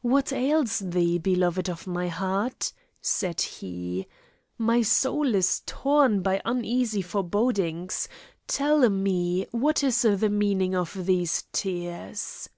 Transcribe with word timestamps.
"What 0.00 0.32
ails 0.32 0.78
thee, 0.78 1.18
beloved 1.18 1.68
of 1.68 1.86
my 1.86 2.08
heart?" 2.08 2.72
said 3.02 3.42
he; 3.42 4.06
"my 4.56 4.80
soul 4.80 5.34
is 5.34 5.60
torn 5.66 6.22
by 6.22 6.40
uneasy 6.46 7.02
forebodings. 7.02 8.08
Tell 8.46 8.88
me, 8.88 9.44
what 9.50 9.84
is 9.84 10.00
the 10.00 10.30
meaning 10.30 10.74
of 10.74 11.04
these 11.04 11.44
tears?" 11.52 12.48